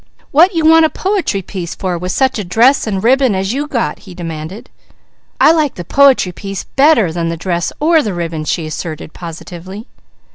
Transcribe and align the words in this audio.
"What 0.31 0.55
you 0.55 0.65
want 0.65 0.83
a 0.83 0.89
poetry 0.89 1.43
piece 1.43 1.75
for 1.75 1.95
with 1.95 2.11
such 2.11 2.39
a 2.39 2.43
dress 2.43 2.87
and 2.87 3.03
ribbon 3.03 3.35
as 3.35 3.53
you 3.53 3.67
got?" 3.67 3.99
he 3.99 4.15
demanded. 4.15 4.67
"I 5.39 5.51
like 5.51 5.75
the 5.75 5.85
po'try 5.85 6.33
piece 6.33 6.63
better 6.63 7.11
than 7.13 7.29
the 7.29 7.37
dress 7.37 7.71
or 7.79 8.01
the 8.01 8.15
ribbon," 8.15 8.45
she 8.45 8.65
asserted 8.65 9.13
positively. 9.13 9.85